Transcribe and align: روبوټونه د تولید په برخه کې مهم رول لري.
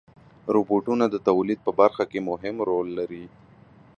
روبوټونه 0.53 1.05
د 1.09 1.15
تولید 1.27 1.59
په 1.65 1.71
برخه 1.79 2.03
کې 2.11 2.19
مهم 2.29 2.55
رول 2.69 2.87
لري. 2.99 3.25